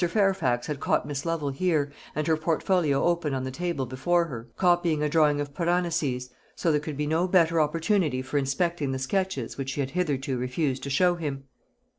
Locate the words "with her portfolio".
2.15-3.03